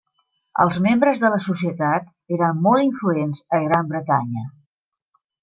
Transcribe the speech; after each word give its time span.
Els 0.63 0.77
membres 0.85 1.19
de 1.23 1.29
la 1.33 1.37
societat 1.47 2.07
eren 2.39 2.65
molt 2.69 2.87
influents 2.87 3.43
a 3.59 3.61
Gran 3.67 3.93
Bretanya. 3.93 4.47